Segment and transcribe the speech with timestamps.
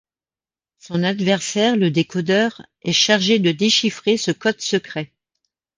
[0.79, 5.11] Son adversaire, le Décodeur, est chargé de déchiffrer ce code secret.